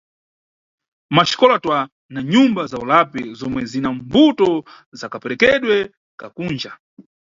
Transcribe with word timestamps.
Maxikola 1.17 1.55
twa 1.63 1.79
na 2.13 2.21
Nyumba 2.31 2.61
za 2.71 2.77
ulapi 2.83 3.23
zomwe 3.39 3.61
zina 3.71 3.89
mbuto 3.97 4.49
za 4.99 5.05
kaperekedwe 5.13 5.75
ka 6.19 6.27
Kunja. 6.35 6.71